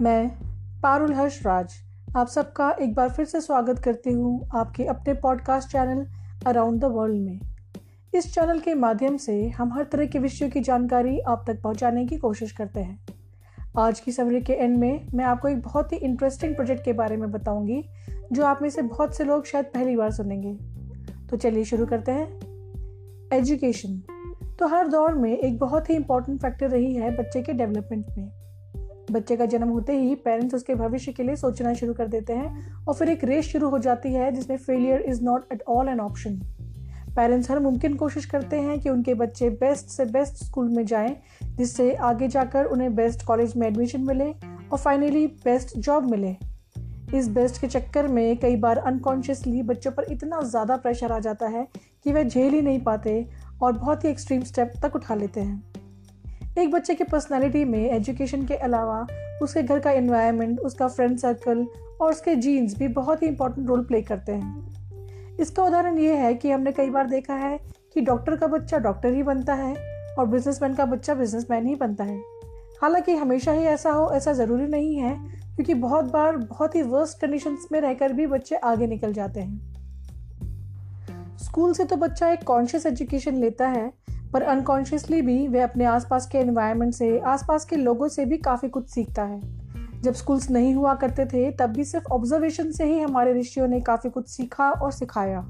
[0.00, 0.28] मैं
[0.82, 1.74] पारुल हर्ष राज
[2.16, 6.06] आप सबका एक बार फिर से स्वागत करती हूँ आपके अपने podcast channel
[6.46, 7.40] around the world में।
[8.14, 12.06] इस चैनल के माध्यम से हम हर तरह के विषयों की जानकारी आप तक पहुँचाने
[12.06, 13.04] की कोशिश करते हैं।
[13.78, 17.16] आज की समरी के एंड में मैं आपको एक बहुत ही इंटरेस्टिंग प्रोजेक्ट के बारे
[17.16, 17.84] में बताऊँगी,
[18.32, 20.54] जो आप में से बहुत से लोग शायद पहली बार सुनेंगे।
[21.26, 22.40] तो चलिए शुरू करते हैं।
[23.32, 24.02] एजुकेशन
[24.58, 28.43] तो हर दौर में एक बहुत ही इंपॉर्टेंट फैक्टर रही है बच्चे के डेवलपमेंट में।
[29.10, 32.84] बच्चे का जन्म होते ही पेरेंट्स उसके भविष्य के लिए सोचना शुरू कर देते हैं
[32.84, 36.00] और फिर एक रेस शुरू हो जाती है जिसमें failure is not at all an
[36.00, 36.40] option
[37.16, 41.16] parents हर मुमकिन कोशिश करते हैं कि उनके बच्चे बेस्ट से बेस्ट स्कूल में जाएँ,
[41.44, 44.30] जिससे आगे जाकर उन्हें बेस्ट कॉलेज में एडमिशन मिले
[44.72, 46.34] और फाइनली बेस्ट जॉब मिले।
[47.14, 51.48] इस बेस्ट के चक्कर में कई बार अनकॉन्शियसली बच्चों पर इतना ज़्यादा प्रेशर आ जाता
[51.48, 51.66] है
[52.04, 53.26] कि वह झेल ही नहीं पाते
[53.62, 55.83] और बहुत ही एक्सट्रीम स्टेप तक उठा लेते हैं।
[56.58, 59.06] एक बच्चे की पर्सनैलिटी में एजुकेशन के अलावा
[59.42, 61.66] उसके घर का इन्वायरमेंट उसका फ्रेंड सर्कल
[62.00, 66.34] और उसके जीन्स भी बहुत ही इंपॉर्टेंट रोल प्ले करते हैं। इसका उदाहरण ये है
[66.34, 67.58] कि हमने कई बार देखा है
[67.94, 69.74] कि डॉक्टर का बच्चा डॉक्टर ही बनता है
[70.18, 72.20] और बिजनेसमैन का बच्चा बिजनेसमैन ही बनता है।
[72.82, 75.16] हालाँकि हमेशा ही ऐसा हो, ऐसा ज़रूरी नहीं है,
[75.56, 79.74] क्योंकि बहुत बार बहुत ही वर्स्ट कंडीशंस में रहकर भी बच्चे आगे निकल जाते हैं।
[81.36, 84.03] स्कूल से तो बच्चा एक कॉन्शियस एजुकेशन लेता है
[84.34, 88.68] पर अनकॉन्शियसली भी वह अपने आसपास के एनवायरनमेंट से, आसपास के लोगों से भी काफ़ी
[88.68, 89.64] कुछ सीखता है।
[90.00, 93.80] जब स्कूल्स नहीं हुआ करते थे, तब भी सिर्फ़ ऑब्जर्वेशन से ही हमारे ऋषियों ने
[93.80, 95.40] काफ़ी कुछ सीखा और सिखाया।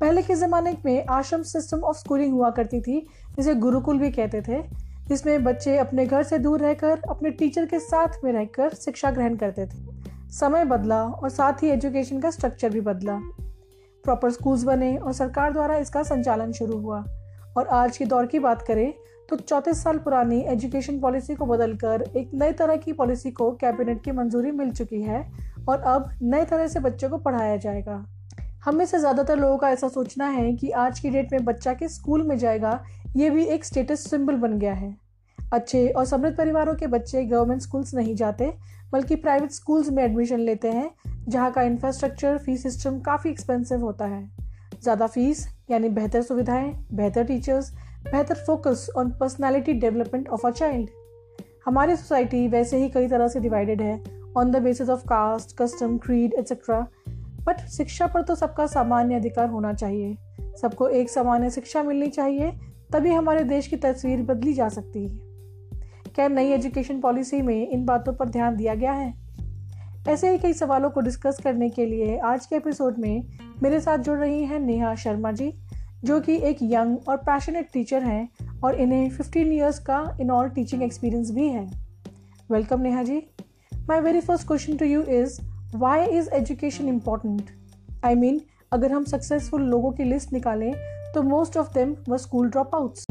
[0.00, 4.40] पहले के ज़माने में आश्रम सिस्टम ऑफ़ स्कूलिंग हुआ करती थी, जिसे गुरुकुल भी कहते
[4.40, 4.62] थे,
[5.08, 9.36] जिसमें बच्चे अपने घर से दूर रहकर, अपने टीचर के साथ में रहकर शिक्षा ग्रहण
[9.36, 9.86] करते थे।
[10.30, 13.20] समय बदला और साथ ही एजुकेशन का स्ट्रक्चर भी बदला।
[14.04, 17.04] प्रॉपर स्कूल्स बने और सरकार द्वारा इसका संचालन शुरू हुआ।
[17.56, 18.92] और आज के दौर की बात करें
[19.28, 24.02] तो चौंतीस साल पुरानी एजुकेशन पॉलिसी को बदलकर एक नई तरह की पॉलिसी को कैबिनेट
[24.04, 25.20] की मंजूरी मिल चुकी है
[25.68, 28.04] और अब नए तरह से बच्चों को पढ़ाया जाएगा।
[28.64, 31.74] हम में से ज़्यादातर लोगों का ऐसा सोचना है कि आज की डेट में बच्चा
[31.74, 32.80] के स्कूल में जाएगा,
[33.16, 34.96] ये भी एक स्टेटस सिंबल बन गया है।
[35.38, 38.52] अच्छे और समृद्ध परिवारों के बच्चे गवर्नमेंट स्कूल्स नहीं जाते,
[38.92, 40.90] बल्कि प्राइवेट स्कूल्स में एडमिशन लेते हैं,
[41.28, 44.47] जहाँ का इंफ्रास्ट्रक्चर फ़ीस सिस्टम काफ़ी एक्सपेंसिव होता है।
[44.82, 47.72] ज़्यादा फ़ीस यानी बेहतर सुविधाएँ, बेहतर टीचर्स
[48.04, 50.90] बेहतर focus on personality development of a child
[51.66, 54.02] हमारी सोसाइटी वैसे ही कई तरह से डिवाइडेड है
[54.36, 56.80] on the basis of caste custom creed etcetera
[57.46, 60.16] but शिक्षा पर तो सबका सामान्य अधिकार होना चाहिए।
[60.60, 62.50] सबको एक सामान्य शिक्षा मिलनी चाहिए,
[62.92, 65.08] तभी हमारे देश की तस्वीर बदली जा सकती है।
[66.14, 69.12] क्या नई एजुकेशन पॉलिसी में इन बातों पर ध्यान दिया गया है?
[70.08, 73.26] ऐसे ही कई सवालों को डिस्कस करने के लिए आज के एपिसोड में
[73.62, 75.52] मेरे साथ जुड़ रही हैं नेहा शर्मा जी,
[76.04, 78.28] जो कि एक यंग और पैशनेट टीचर हैं
[78.64, 81.66] और इन्हें 15 इयर्स का इन ऑल टीचिंग एक्सपीरियंस भी है।
[82.50, 83.22] Welcome Neha ji.
[83.74, 85.40] My very first question to you is
[85.76, 87.50] why is education important
[88.04, 88.40] I mean
[88.72, 90.72] अगर हम सक्सेसफुल लोगों की लिस्ट निकालें
[91.14, 93.06] तो most of them were school dropouts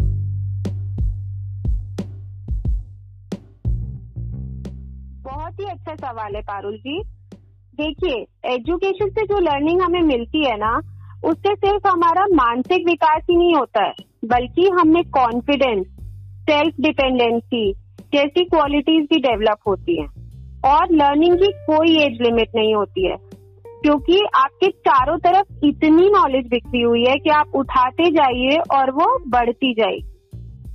[6.07, 7.01] सवाल है, पारुल जी।
[7.73, 10.79] देखिए एजुकेशन से जो लर्निंग हमें मिलती है ना,
[11.25, 13.93] उससे सिर्फ़ हमारा मानसिक विकास ही नहीं होता है,
[14.25, 15.85] बल्कि हमें कॉन्फिडेंस
[16.43, 17.71] सेल्फ डिपेंडेंसी
[18.13, 20.09] जैसी क्वालिटीज भी डेवलप होती हैं।
[20.65, 23.15] और लर्निंग की कोई एज लिमिट नहीं होती है,
[23.65, 29.07] क्योंकि आपके चारों तरफ़ इतनी नॉलेज बिखरी हुई है कि आप उठाते जाइए और वो
[29.29, 30.16] बढ़ती जाएगी।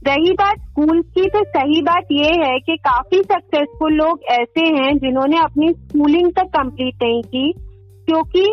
[0.03, 4.97] रही बात स्कूल की तो सही बात ये है कि काफ़ी सक्सेसफुल लोग ऐसे हैं
[4.99, 7.53] जिन्होंने अपनी स्कूलिंग तक कंप्लीट नहीं की,
[8.09, 8.45] क्योंकि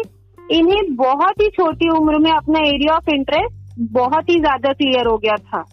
[0.49, 5.17] इन्हें बहुत ही छोटी उम्र में अपना एरिया ऑफ़ इंटरेस्ट बहुत ही ज़्यादा क्लियर हो
[5.17, 5.63] गया था।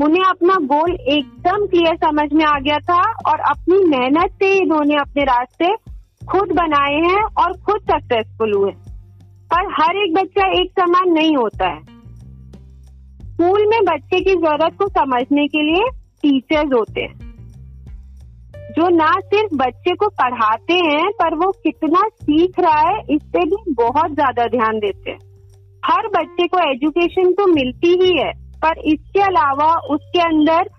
[0.00, 4.96] उन्हें अपना गोल एकदम क्लियर समझ में आ गया था और अपनी मेहनत से इन्होंने
[4.96, 5.68] अपने रास्ते
[6.26, 8.70] खुद बनाए हैं और खुद सक्सेसफुल हुए
[9.50, 11.91] पर हर एक बच्चा एक समान नहीं होता है।
[13.32, 15.84] स्कूल में बच्चे की ज़रूरत को समझने के लिए
[16.22, 17.30] टीचर्स होते हैं।
[18.72, 23.44] जो ना सिर्फ़ बच्चे को पढ़ाते हैं, पर वो कितना सीख रहा है इस पे
[23.44, 25.18] भी बहुत ज़्यादा ध्यान देते हैं।
[25.82, 28.30] हर बच्चे को एजुकेशन तो मिलती ही है,
[28.64, 30.70] पर इसके अलावा उसके अंदर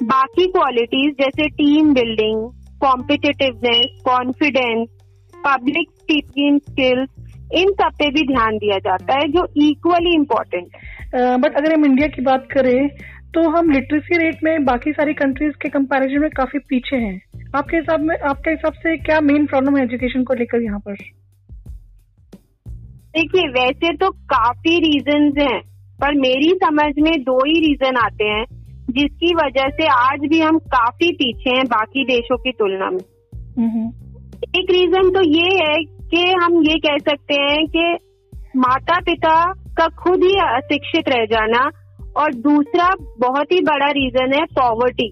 [0.00, 2.42] बाकी क्वालिटीज जैसे team building
[2.80, 4.88] competitiveness confidence
[5.34, 7.08] public speaking skills
[7.52, 11.84] इन सब पे भी ध्यान दिया जाता है जो इक्वली इम्पोर्टेंट है। बट अगर हम
[11.84, 12.88] इंडिया की बात करें
[13.34, 17.20] तो हम लिटरेसी रेट में बाकी सारी कंट्रीज़ के कंपैरिजन में काफ़ी पीछे हैं।
[17.56, 20.94] आपके हिसाब में आपके हिसाब से क्या मेन प्रॉब्लम है एजुकेशन को लेकर यहाँ पर?
[23.14, 25.60] देखिए वैसे तो काफ़ी रीजन हैं
[26.00, 28.44] पर मेरी समझ में दो ही रीजन आते हैं
[28.90, 33.00] जिसकी वजह से आज भी हम काफ़ी पीछे हैं बाकी देशों की तुलना में।
[34.58, 35.76] एक रीजन तो ये है
[36.10, 37.96] कि हम ये कह सकते हैं कि
[38.56, 41.70] माता पिता का खुद ही अशिक्षित रह जाना
[42.16, 45.08] और दूसरा बहुत ही बड़ा रीजन है पॉवर्टी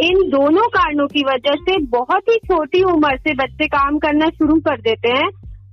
[0.00, 4.60] इन दोनों कारणों की वजह से बहुत ही छोटी उम्र से बच्चे काम करना शुरू
[4.60, 5.30] कर देते हैं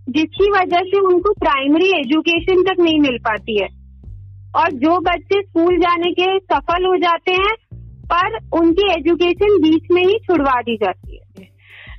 [0.10, 3.68] जिसकी वजह से उनको प्राइमरी एजुकेशन तक नहीं मिल पाती है।
[4.56, 7.56] और जो बच्चे स्कूल जाने के सफल हो जाते हैं
[8.14, 11.29] पर उनकी एजुकेशन बीच में ही छुड़वा दी जाती है।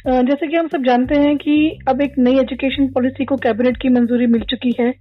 [0.08, 1.54] जैसे कि हम सब जानते हैं कि
[1.88, 4.92] अब एक नई एजुकेशन पॉलिसी को कैबिनेट की मंजूरी मिल चुकी है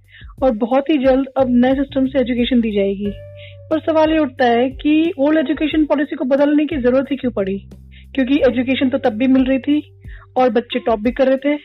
[0.44, 3.12] और बहुत ही जल्द अब नए सिस्टम से एजुकेशन दी जाएगी।
[3.70, 7.30] पर सवाल ये उठता है कि ओल्ड एजुकेशन पॉलिसी को बदलने की ज़रूरत ही क्यों
[7.32, 7.56] पड़ी?
[8.14, 9.80] क्योंकि एजुकेशन तो तब भी मिल रही थी
[10.36, 11.56] और बच्चे टॉप भी कर रहे थे।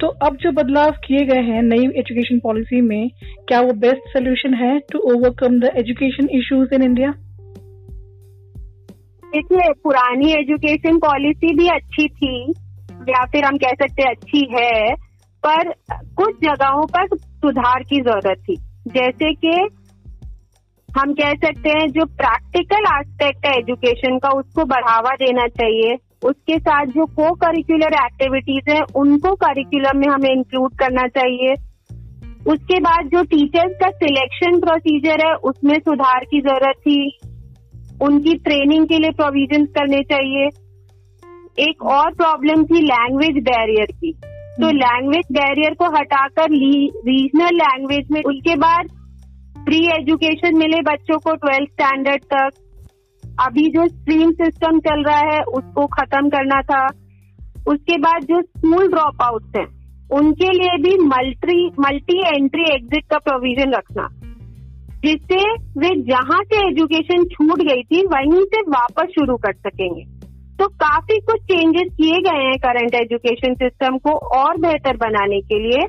[0.00, 3.10] तो अब जो बदलाव किए गए हैं नई एजुकेशन पॉलिसी में,
[3.48, 7.10] क्या वो बेस्ट सोल्यूशन है to overcome the education issues in India
[9.32, 12.52] देखिए, पुरानी एजुकेशन पॉलिसी भी अच्छी थी
[13.08, 14.94] या फिर हम कह सकते हैं अच्छी है,
[15.46, 15.74] पर
[16.16, 18.56] कुछ जगहों पर सुधार की ज़रूरत थी।
[18.88, 19.68] जैसे कि
[20.98, 25.96] हम कह सकते हैं जो प्रैक्टिकल एस्पेक्ट है एजुकेशन का, उसको बढ़ावा देना चाहिए।
[26.28, 31.54] उसके साथ जो को करिकुलर एक्टिविटीज़ है, उनको करिकुलम में हमें इंक्लूड करना चाहिए।
[32.52, 37.18] उसके बाद जो टीचर्स का सिलेक्शन प्रोसीजर है, उसमें सुधार की ज़रूरत थी।
[38.02, 40.63] उनकी ट्रेनिंग के लिए प्रोविज़न करने चाहिए।
[41.58, 44.12] एक और प्रॉब्लम थी लैंग्वेज बैरियर की।
[44.60, 46.50] तो लैंग्वेज हम्म। बैरियर को हटाकर
[47.06, 48.88] रीजनल लैंग्वेज में उसके बाद
[49.64, 52.50] फ्री एजुकेशन मिले बच्चों को ट्वेल्थ स्टैंडर्ड तक।
[53.40, 56.86] अभी जो स्ट्रीम सिस्टम चल रहा है उसको खत्म करना था।
[57.68, 59.64] उसके बाद जो स्कूल ड्रॉप आउट है
[60.12, 64.08] उनके लिए भी मल्टी मल्टी एंट्री एग्जिट का प्रोविज़न रखना।
[65.04, 70.23] जिससे वे जहाँ से एजुकेशन छूट गई थी वहीं से वापस शुरू कर सकेंगे।
[70.58, 75.58] तो काफ़ी कुछ चेंजेस किए गए हैं करंट एजुकेशन सिस्टम को और बेहतर बनाने के
[75.58, 75.86] लिए।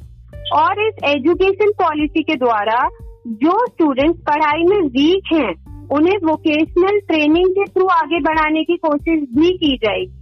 [0.53, 2.89] और इस एजुकेशन पॉलिसी के द्वारा
[3.27, 5.53] जो स्टूडेंट्स पढ़ाई में वीक हैं
[5.87, 10.13] उन्हें वोकेशनल ट्रेनिंग के थ्रू आगे बढ़ाने की कोशिश भी की जाएगी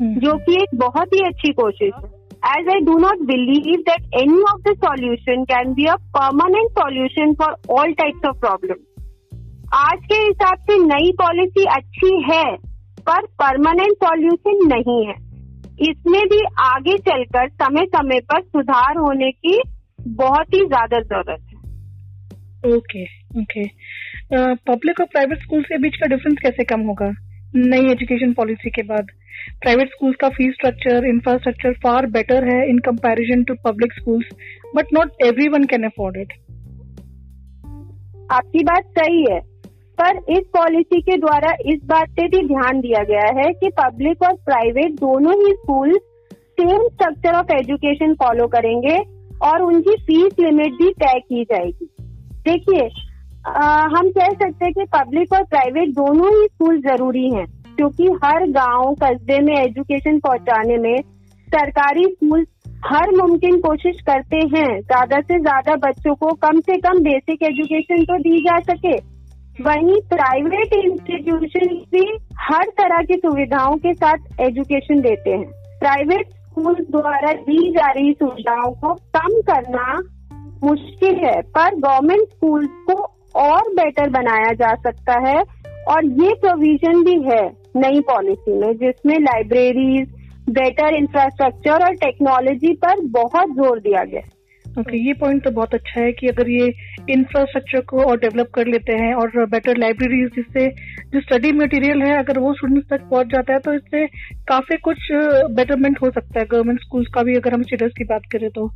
[0.00, 2.14] हम्म। जो कि एक बहुत ही अच्छी कोशिश है।
[2.58, 7.34] As I do not believe that any of the solution can be a permanent solution
[7.38, 8.84] for all types of problem
[9.74, 12.44] आज के हिसाब से नई पॉलिसी अच्छी है
[13.08, 15.14] पर परमानेंट सॉल्यूशन नहीं है।
[15.82, 19.60] इसमें भी आगे चलकर समय समय पर सुधार होने की
[20.16, 23.04] बहुत ही ज़्यादा ज़रूरत है। ओके
[23.40, 23.64] ओके
[24.66, 27.12] पब्लिक और प्राइवेट स्कूल के बीच का डिफरेंस कैसे कम होगा?
[27.56, 29.10] नई एजुकेशन पॉलिसी के बाद।
[29.62, 34.26] प्राइवेट स्कूल्स का fees structure infrastructure far better है in comparison to public schools
[34.76, 36.32] but not every one can afford it
[38.30, 39.38] आपकी बात सही है।
[39.98, 44.22] पर इस पॉलिसी के द्वारा इस बात पे भी ध्यान दिया गया है कि पब्लिक
[44.22, 45.98] और प्राइवेट दोनों ही school
[46.32, 48.96] same structure of education follow करेंगे
[49.42, 51.88] और उनकी फ़ीस लिमिट भी तय की जाएगी।
[52.44, 52.88] देखिए
[53.90, 57.46] हम कह सकते हैं कि पब्लिक और प्राइवेट दोनों ही स्कूल ज़रूरी हैं,
[57.76, 60.96] क्योंकि हर गाँव, कस्बे में एजुकेशन पहुँचाने में
[61.48, 62.46] सरकारी स्कूल
[62.86, 68.04] हर मुमकिन कोशिश करते हैं, ज़्यादा से ज़्यादा बच्चों को कम से कम बेसिक एजुकेशन
[68.04, 68.96] तो दी जा सके।
[69.60, 72.06] वहीं प्राइवेट इंस्टीट्यूशन भी
[72.40, 75.46] हर तरह की सुविधाओं के साथ एजुकेशन देते हैं।
[75.80, 79.94] प्राइवेट स्कूल द्वारा दी जा रही सुविधाओं को कम करना
[80.64, 82.94] मुश्किल है, पर गवर्नमेंट स्कूल को
[83.40, 85.36] और बेटर बनाया जा सकता है
[85.88, 87.42] और ये प्रोविज़न भी है
[87.76, 90.14] नई पॉलिसी में, जिसमें लाइब्रेरीज
[90.50, 94.20] बेटर इंफ्रास्ट्रक्चर और टेक्नोलॉजी पर बहुत ज़ोर दिया गया।
[94.78, 96.72] ओके okay, ये पॉइंट तो बहुत अच्छा है कि अगर ये
[97.10, 100.68] इंफ्रास्ट्रक्चर को और डेवलप कर लेते हैं और बेटर लाइब्रेरीज जिससे
[101.12, 104.06] जो स्टडी मटेरियल है अगर वो स्टूडेंट्स तक पहुँच जाता है तो इससे
[104.48, 105.08] काफ़ी कुछ
[105.56, 108.68] बेटरमेंट हो सकता है गवर्नमेंट स्कूल्स का भी अगर हम स्टेटस की बात करें तो।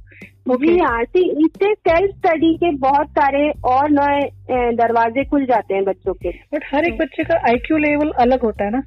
[0.49, 6.14] जी हाँ इससे सेल्फ स्टडी के बहुत सारे और नए दरवाजे खुल जाते हैं बच्चों
[6.14, 8.83] के। बट हर एक बच्चे का आईक्यू लेवल अलग होता है ना।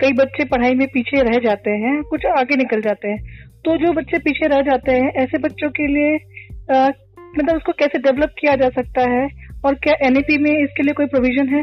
[0.00, 3.92] कई बच्चे पढ़ाई में पीछे रह जाते हैं कुछ आगे निकल जाते हैं। तो जो
[3.92, 6.16] बच्चे पीछे रह जाते हैं ऐसे बच्चों के लिए
[6.72, 9.28] मतलब उसको कैसे डेवलप किया जा सकता है?
[9.66, 11.62] और क्या एनईपी में इसके लिए कोई प्रोविज़न है?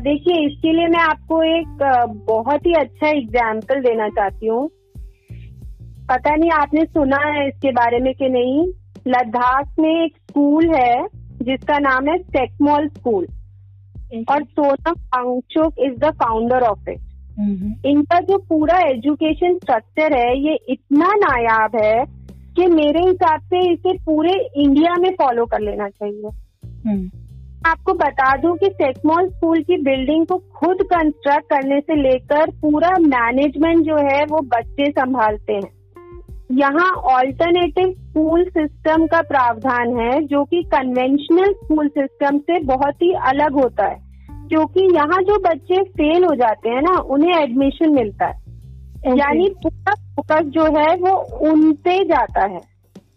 [0.00, 1.82] देखिए इसके लिए मैं आपको एक
[2.26, 4.68] बहुत ही अच्छा एग्ज़ाम्पल देना चाहती हूँ।
[6.10, 8.66] पता नहीं आपने सुना है इसके बारे में कि नहीं?
[9.08, 11.06] लद्दाख में एक स्कूल है
[11.42, 13.26] जिसका नाम है टेकमॉल स्कूल
[14.30, 17.00] और Sonam Wangchuk is the founder of it
[17.86, 22.23] इनका जो पूरा एजुकेशन स्ट्रक्चर है ये इतना नायाब है
[22.56, 26.30] कि मेरे हिसाब से इसे पूरे इंडिया में फॉलो कर लेना चाहिए
[26.86, 27.10] हम्म।
[27.66, 32.90] आपको बता दूँ कि सेकमॉल स्कूल की बिल्डिंग को खुद कंस्ट्रक्ट करने से लेकर पूरा
[32.98, 35.74] मैनेजमेंट जो है वो बच्चे संभालते हैं
[36.52, 43.12] यहाँ ऑल्टरनेटिव स्कूल सिस्टम का प्रावधान है जो कि कन्वेंशनल स्कूल सिस्टम से बहुत ही
[43.26, 44.02] अलग होता है
[44.48, 48.43] क्योंकि यहाँ जो बच्चे फेल हो जाते हैं ना उन्हें एडमिशन मिलता है.
[49.06, 52.60] यानी पूरा फोकस जो है वो उन पे जाता है।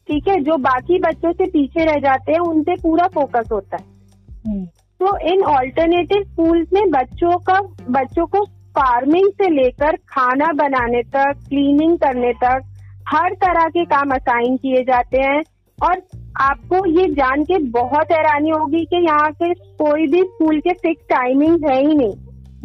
[0.07, 0.41] ठीक है?
[0.41, 3.83] जो बाकी बच्चों से पीछे रह जाते हैं उन पे पूरा फोकस होता है।
[4.29, 4.77] hmm.
[4.99, 11.33] तो इन ऑल्टरनेटिव स्कूल में बच्चों का बच्चों को फ़ार्मिंग से लेकर खाना बनाने तक
[11.49, 12.61] क्लीनिंग करने तक
[13.09, 15.41] हर तरह के काम असाइन किए जाते हैं।
[15.83, 16.01] और
[16.41, 21.03] आपको ये जान के बहुत हैरानी होगी कि यहाँ के कोई भी स्कूल के फिक्स
[21.09, 22.13] टाइमिंग है ही नहीं।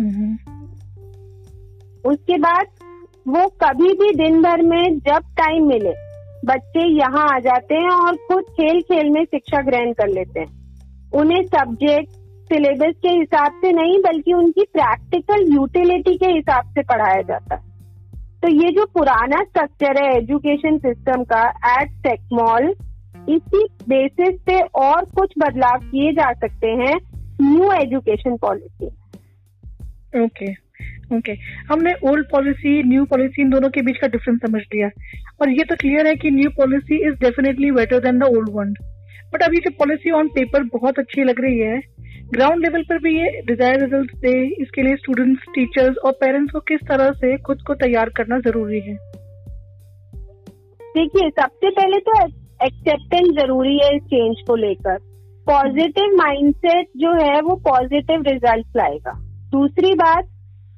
[0.00, 0.52] हम्म।
[2.10, 2.66] उसके बाद
[3.28, 5.92] वो कभी भी दिन भर में जब टाइम मिले,
[6.46, 11.10] बच्चे यहाँ आ जाते हैं और खुद खेल खेल में शिक्षा ग्रहण कर लेते हैं।
[11.12, 12.10] उन्हें सब्जेक्ट
[12.50, 17.70] सिलेबस के हिसाब से नहीं, बल्कि उनकी प्रैक्टिकल यूटिलिटी के हिसाब से पढ़ाया जाता है।
[18.40, 22.74] तो ये जो पुराना स्ट्रक्चर है एजुकेशन सिस्टम का एट टेकमॉल
[23.28, 26.94] इसी बेसिस पे और कुछ बदलाव किए जा सकते हैं
[27.42, 28.86] new education policy
[30.24, 30.52] okay
[31.12, 31.32] okay
[31.70, 34.88] हमने ओल्ड पॉलिसी न्यू पॉलिसी इन दोनों के बीच का डिफरेंस समझ लिया।
[35.40, 38.74] और ये तो क्लियर है कि new policy is definitely better than the old one
[39.34, 41.80] but अभी जो पॉलिसी ऑन पेपर बहुत अच्छी लग रही है।
[42.32, 46.60] ग्राउंड लेवल पर भी ये डिज़ायर रिज़ल्ट दे। इसके लिए स्टूडेंट्स टीचर्स और पेरेंट्स को
[46.68, 48.94] किस तरह से खुद को तैयार करना ज़रूरी है?
[50.94, 52.18] देखिए, सबसे पहले तो
[52.66, 54.96] एक्सेप्टेंस ज़रूरी है इस चेंज को लेकर।
[55.46, 59.12] पॉजिटिव माइंडसेट जो है, वो पॉजिटिव रिज़ल्ट लाएगा।
[59.52, 60.28] दूसरी बात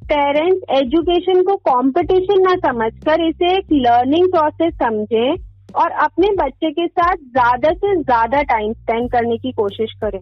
[0.05, 5.35] पेरेंट्स एजुकेशन को कंपटीशन ना समझकर इसे एक लर्निंग प्रोसेस समझें
[5.75, 10.19] और अपने बच्चे के साथ ज़्यादा से ज़्यादा टाइम स्पेंड करने की कोशिश करें।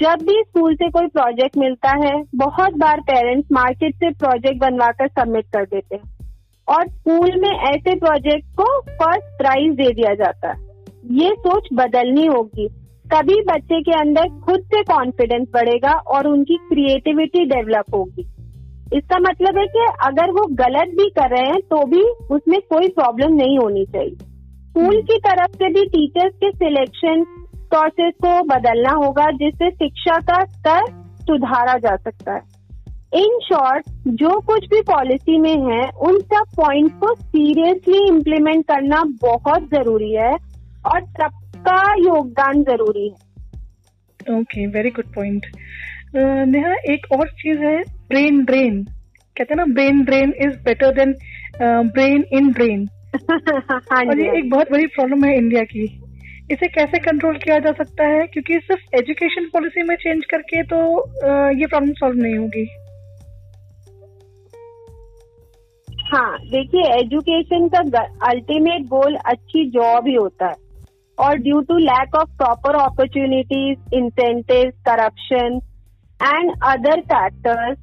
[0.00, 5.08] जब भी स्कूल से कोई प्रोजेक्ट मिलता है, बहुत बार पेरेंट्स मार्केट से प्रोजेक्ट बनवाकर
[5.10, 6.28] सबमिट कर देते हैं
[6.68, 10.70] और स्कूल में ऐसे प्रोजेक्ट को फ़र्स्ट प्राइज दे दिया जाता है।
[11.14, 12.68] ये सोच बदलनी होगी।
[13.06, 18.26] तभी बच्चे के अंदर खुद से कॉन्फिडेंस बढ़ेगा और उनकी क्रिएटिविटी डेवलप होगी।
[18.92, 22.02] इसका मतलब है कि अगर वो गलत भी कर रहे हैं तो भी
[22.34, 27.24] उसमें कोई प्रॉब्लम नहीं होनी चाहिए। स्कूल की तरफ़ से भी टीचर्स के सिलेक्शन
[27.70, 30.90] प्रोसेस को बदलना होगा, जिससे शिक्षा का स्तर
[31.22, 32.40] सुधारा जा सकता है।
[33.14, 33.88] इन शॉर्ट
[34.20, 40.12] जो कुछ भी पॉलिसी में है, उन सब पॉइंट को सीरियसली इम्प्लीमेंट करना बहुत ज़रूरी
[40.12, 40.32] है
[40.86, 45.46] और सबका योगदान ज़रूरी है। Okay very good point
[46.14, 47.76] Neha एक और चीज़ है
[48.08, 48.82] ब्रेन ड्रेन
[49.36, 51.14] कहते हैं ना brain drain is better than
[51.90, 55.84] brain in brain और ये एक बहुत बड़ी प्रॉब्लम है इंडिया की.
[56.52, 58.26] इसे कैसे कंट्रोल किया जा सकता है?
[58.26, 60.78] क्योंकि सिर्फ़ एजुकेशन पॉलिसी में चेंज करके तो
[61.58, 62.64] ये प्रॉब्लम सॉल्व नहीं होगी.
[66.12, 70.54] हाँ देखिए एजुकेशन का अल्टीमेट गोल अच्छी जॉब ही होता है.
[71.18, 75.60] और due to lack of proper opportunities incentive corruption
[76.22, 77.78] and other factors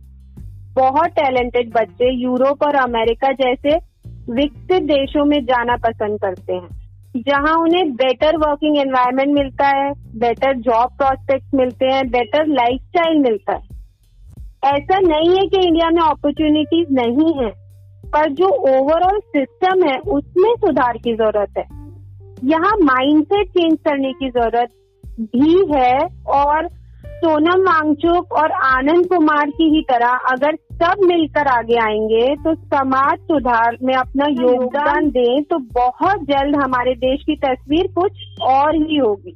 [0.75, 3.75] बहुत टैलेंटेड बच्चे यूरोप और अमेरिका जैसे
[4.34, 10.53] विकसित देशों में जाना पसंद करते हैं। जहाँ उन्हें बेटर वर्किंग एनवायरनमेंट मिलता है बेटर
[10.60, 13.77] जॉब प्रोस्पेक्ट मिलते हैं बेटर लाइफस्टाइल मिलता है।
[14.74, 17.50] ऐसा नहीं है कि इंडिया में अपॉर्चुनिटीज़ नहीं है,
[18.05, 21.65] पर जो ओवरऑल सिस्टम है, उसमें सुधार की ज़रूरत है।
[22.50, 24.69] यहाँ माइंडसेट चेंज करने की ज़रूरत
[25.36, 25.98] भी है
[26.39, 26.67] और
[27.19, 33.17] सोनम वांगचुक और आनंद कुमार की ही तरह अगर सब मिलकर आगे आएँगे तो समाज
[33.21, 38.97] सुधार में अपना योगदान दें तो बहुत जल्द हमारे देश की तस्वीर कुछ और ही
[38.97, 39.35] होगी।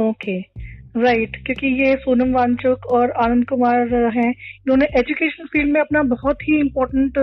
[0.00, 0.38] ओके
[0.96, 6.42] राइट क्योंकि ये सोनम वांगचुक और आनंद कुमार हैं इन्होंने एजुकेशन फ़ील्ड में अपना बहुत
[6.42, 7.18] ही इम्पोर्टेंट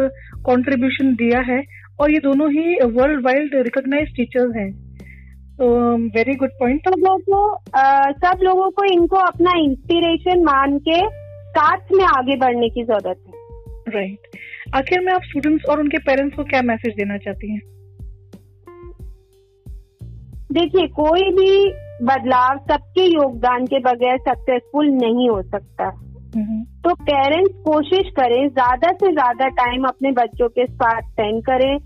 [0.48, 1.62] कंट्रीब्यूशन दिया है
[2.00, 4.72] और ये दोनों ही वर्ल्ड वाइड रिकॉग्नाइज टीचर्स हैं।
[5.60, 7.40] वेरी गुड पॉइंट तो लोगों को
[8.20, 11.00] सब लोगों को इनको अपना इंस्पिरेशन मान के
[11.50, 13.34] साथ में आगे बढ़ने की ज़रूरत है।
[13.90, 14.76] Right right.
[14.76, 17.62] आखिर में आप स्टूडेंट्स और उनके पेरेंट्स को क्या मैसेज देना चाहती हैं?
[20.52, 21.52] देखिए कोई भी
[22.06, 26.64] बदलाव सबके योगदान के बगैर सक्सेसफुल नहीं हो सकता। Mm-hmm.
[26.84, 31.78] तो पेरेंट्स कोशिश करें ज़्यादा से ज़्यादा टाइम अपने बच्चों के साथ स्पेंड करें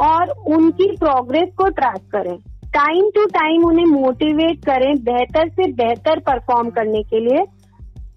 [0.00, 2.36] और उनकी प्रोग्रेस को ट्रैक करें।
[2.74, 7.44] टाइम टू टाइम उन्हें मोटिवेट करें बेहतर से बेहतर परफॉर्म करने के लिए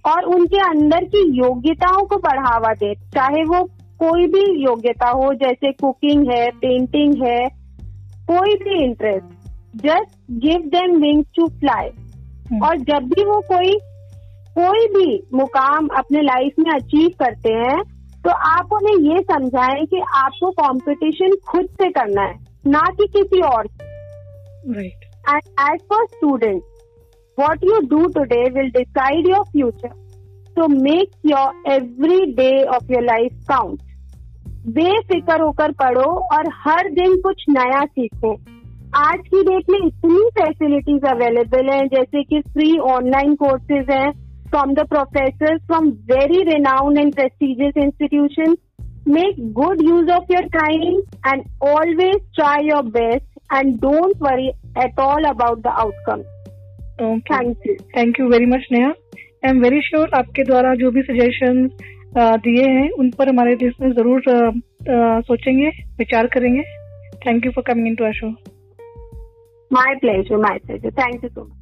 [0.05, 3.63] और उनके अंदर की योग्यताओं को बढ़ावा दें। चाहे वो
[3.99, 7.39] कोई भी योग्यता हो जैसे कुकिंग है पेंटिंग है
[8.27, 11.89] कोई भी interest just give them wings to fly.
[12.59, 13.77] और जब भी वो कोई
[14.55, 17.81] कोई भी मुकाम अपने लाइफ में अचीव करते हैं
[18.23, 22.35] तो आप उन्हें ये समझाएँ कि आपको कंपटीशन खुद से करना है
[22.67, 23.67] ना कि किसी और
[24.69, 25.41] right and
[25.71, 26.61] as for student
[27.37, 29.99] what you do today will decide your future
[30.55, 33.79] तो make your every day of your life count
[34.69, 38.33] बेफिक्र होकर पढ़ो और हर दिन कुछ नया सीखो।
[38.97, 44.11] आज की डेट में इतनी फैसिलिटीज़ अवेलेबल हैं, जैसे कि फ्री ऑनलाइन कोर्सेज हैं
[44.49, 48.55] from the professor from very renowned and prestigious institution
[49.07, 54.47] make good use of your time and always try your best and don't worry
[54.83, 56.23] at all about the outcome
[57.19, 61.01] thank you thank you very much Neha I am very sure आपके द्वारा जो भी
[61.01, 61.69] suggestion
[62.17, 64.21] दिए हैं उन पर हमारे listener ज़रूर
[65.21, 66.61] सोचेंगे विचार करेंगे।
[67.25, 68.29] Thank you for coming into our show
[69.73, 71.57] my pleasure my pleasure thank you so much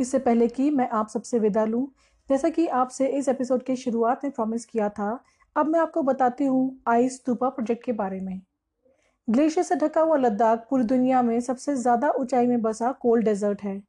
[0.00, 1.88] इससे पहले कि मैं आप सबसे विदा लूँ
[2.30, 5.24] जैसा कि आपसे इस एपिसोड के शुरुआत में प्रॉमिस किया था
[5.56, 8.40] अब मैं आपको बताती हूँ आइस स्तूपा प्रोजेक्ट के बारे में।
[9.28, 13.62] ग्लेशियर से ढका हुआ लद्दाख पूरी दुनिया में सबसे ज़्यादा ऊंचाई में बसा कोल्ड डेजर्ट
[13.62, 13.82] है।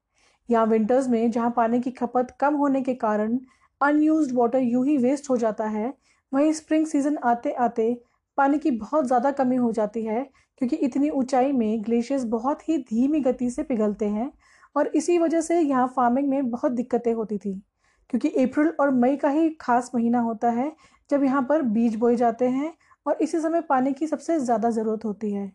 [0.50, 3.38] यहाँ विंटर्स में जहाँ पानी की खपत कम होने के कारण
[3.82, 5.94] अनयूज वाटर यूँ ही वेस्ट हो जाता है,
[6.32, 7.94] वहीं स्प्रिंग सीज़न आते आते
[8.38, 10.24] पानी की बहुत ज़्यादा कमी हो जाती है,
[10.58, 14.32] क्योंकि इतनी ऊंचाई में ग्लेशियर्स बहुत ही धीमी गति से पिघलते हैं
[14.76, 17.62] और इसी वजह से यहाँ फ़ार्मिंग में बहुत दिक्कतें होती थी,
[18.10, 20.72] क्योंकि अप्रैल और मई का ही खास महीना होता है
[21.10, 22.74] जब यहाँ पर बीज बोए जाते हैं
[23.06, 25.52] और इसी समय पानी की सबसे ज़्यादा ज़रूरत होती है।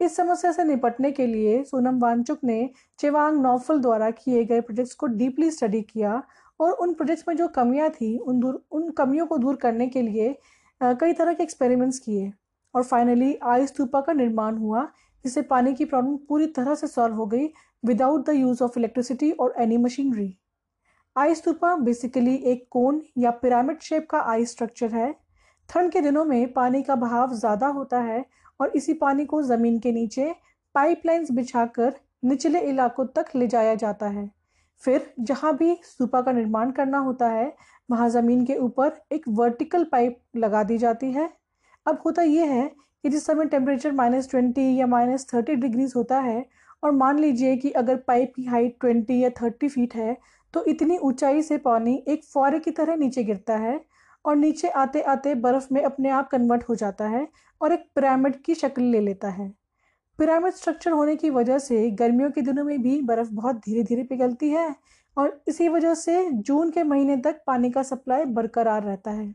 [0.00, 2.68] इस समस्या से निपटने के लिए सोनम वांगचुक ने
[2.98, 6.22] चेवांग नौफल द्वारा किए गए प्रोजेक्ट्स को डीपली स्टडी किया
[6.60, 10.02] और उन प्रोजेक्ट्स में जो कमियाँ थी, उन दूर, उन कमियों को दूर करने के
[10.02, 10.34] लिए
[10.80, 12.32] कई तरह के एक्सपेरिमेंट्स किए।
[12.74, 14.84] और फाइनली आई स्तूपा का निर्माण हुआ,
[15.24, 17.46] जिससे पानी की प्रॉब्लम पूरी तरह से सॉल्व हो गई
[17.82, 20.34] without the use of electricity और any machinery
[21.16, 25.12] I stupa basically एक कोन या पिरामिड शेप का आई स्ट्रक्चर है।
[25.68, 28.24] ठंड के दिनों में पानी का बहाव ज़्यादा होता है
[28.60, 30.32] और इसी पानी को ज़मीन के नीचे
[30.74, 31.92] पाइपलाइंस बिछाकर
[32.24, 34.28] निचले इलाकों तक ले जाया जाता है।
[34.82, 37.52] फिर जहाँ भी स्तूपा का निर्माण करना होता है,
[37.88, 41.28] वहाँ ज़मीन के ऊपर एक वर्टिकल पाइप लगा दी जाती है।
[41.86, 42.68] अब होता यह है
[43.04, 46.44] कि जिस समय टेम्परेचर माइनस ट्वेंटी या माइनस थर्टी डिग्रीज होता है
[46.82, 50.16] और मान लीजिए कि अगर पाइप की हाइट ट्वेंटी या थर्टी फीट है
[50.54, 53.80] तो इतनी ऊंचाई से पानी एक फौरे की तरह नीचे गिरता है
[54.24, 57.26] और नीचे आते आते बर्फ़ में अपने आप कन्वर्ट हो जाता है
[57.60, 59.48] और एक पिरामिड की शक्ल ले लेता है।
[60.18, 64.02] पिरामिड स्ट्रक्चर होने की वजह से गर्मियों के दिनों में भी बर्फ़ बहुत धीरे धीरे
[64.02, 64.74] पिघलती है
[65.16, 69.34] और इसी वजह से जून के महीने तक पानी का सप्लाई बरकरार रहता है।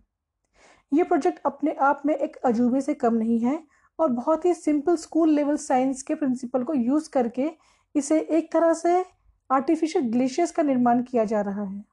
[0.91, 3.59] ये प्रोजेक्ट अपने आप में एक अजूबे से कम नहीं है
[3.99, 7.49] और बहुत ही सिंपल स्कूल लेवल साइंस के प्रिंसिपल को यूज़ करके
[7.95, 9.03] इसे एक तरह से
[9.49, 11.83] आर्टिफिशियल ग्लेशियर्स का निर्माण किया जा रहा है।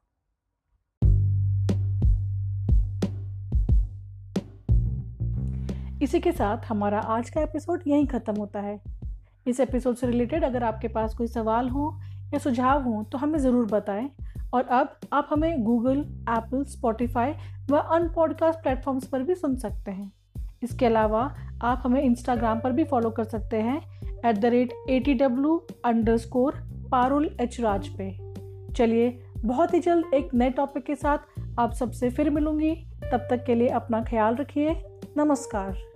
[6.03, 8.81] इसी के साथ हमारा आज का एपिसोड यहीं ख़त्म होता है।
[9.47, 11.89] इस एपिसोड से रिलेटेड अगर आपके पास कोई सवाल हो
[12.33, 14.11] या सुझाव हो तो हमें ज़रूर बताएँ।
[14.55, 17.33] और अब आप हमें गूगल एप्पल स्पॉटिफाई
[17.71, 20.13] व अन पॉडकास्ट प्लेटफॉर्म्स पर भी सुन सकते हैं।
[20.63, 21.23] इसके अलावा
[21.63, 23.81] आप हमें इंस्टाग्राम पर भी फॉलो कर सकते हैं
[24.27, 25.57] at the rate A T W
[26.17, 26.63] underscore
[26.95, 28.17] Parul H Raj पे।
[28.73, 31.19] चलिए, बहुत ही जल्द एक नए टॉपिक के साथ
[31.59, 32.75] आप सबसे फिर मिलूँगी।
[33.13, 34.83] तब तक के लिए अपना ख्याल रखिए।
[35.17, 35.94] नमस्कार।